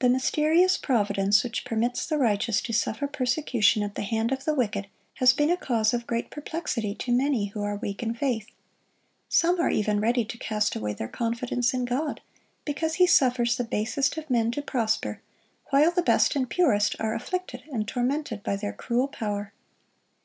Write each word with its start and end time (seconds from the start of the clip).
The 0.00 0.08
mysterious 0.08 0.76
providence 0.76 1.44
which 1.44 1.64
permits 1.64 2.04
the 2.04 2.18
righteous 2.18 2.60
to 2.62 2.72
suffer 2.72 3.06
persecution 3.06 3.84
at 3.84 3.94
the 3.94 4.02
hand 4.02 4.32
of 4.32 4.44
the 4.44 4.56
wicked, 4.56 4.88
has 5.20 5.32
been 5.32 5.50
a 5.50 5.56
cause 5.56 5.94
of 5.94 6.04
great 6.04 6.30
perplexity 6.32 6.96
to 6.96 7.12
many 7.12 7.46
who 7.46 7.62
are 7.62 7.76
weak 7.76 8.02
in 8.02 8.12
faith. 8.12 8.48
Some 9.28 9.60
are 9.60 9.70
even 9.70 10.00
ready 10.00 10.24
to 10.24 10.36
cast 10.36 10.74
away 10.74 10.94
their 10.94 11.06
confidence 11.06 11.72
in 11.72 11.84
God, 11.84 12.20
because 12.64 12.94
He 12.94 13.06
suffers 13.06 13.56
the 13.56 13.62
basest 13.62 14.16
of 14.16 14.28
men 14.28 14.50
to 14.50 14.62
prosper, 14.62 15.22
while 15.70 15.92
the 15.92 16.02
best 16.02 16.34
and 16.34 16.50
purest 16.50 16.96
are 16.98 17.14
afflicted 17.14 17.62
and 17.72 17.86
tormented 17.86 18.42
by 18.42 18.56
their 18.56 18.72
cruel 18.72 19.06
power. 19.06 19.52